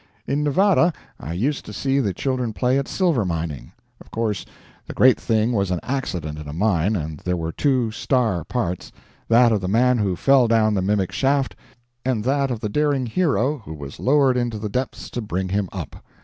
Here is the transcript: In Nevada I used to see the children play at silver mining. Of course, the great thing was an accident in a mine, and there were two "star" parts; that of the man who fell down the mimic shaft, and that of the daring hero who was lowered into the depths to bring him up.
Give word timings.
In 0.25 0.43
Nevada 0.43 0.91
I 1.19 1.33
used 1.33 1.63
to 1.65 1.71
see 1.71 1.99
the 1.99 2.11
children 2.11 2.53
play 2.53 2.79
at 2.79 2.87
silver 2.87 3.23
mining. 3.23 3.71
Of 3.99 4.09
course, 4.09 4.47
the 4.87 4.95
great 4.95 5.19
thing 5.19 5.51
was 5.51 5.69
an 5.69 5.79
accident 5.83 6.39
in 6.39 6.47
a 6.47 6.53
mine, 6.53 6.95
and 6.95 7.19
there 7.19 7.37
were 7.37 7.51
two 7.51 7.91
"star" 7.91 8.43
parts; 8.43 8.91
that 9.27 9.51
of 9.51 9.61
the 9.61 9.67
man 9.67 9.99
who 9.99 10.15
fell 10.15 10.47
down 10.47 10.73
the 10.73 10.81
mimic 10.81 11.11
shaft, 11.11 11.55
and 12.03 12.23
that 12.23 12.49
of 12.49 12.61
the 12.61 12.67
daring 12.67 13.05
hero 13.05 13.59
who 13.59 13.75
was 13.75 13.99
lowered 13.99 14.37
into 14.37 14.57
the 14.57 14.69
depths 14.69 15.07
to 15.11 15.21
bring 15.21 15.49
him 15.49 15.69
up. 15.71 16.03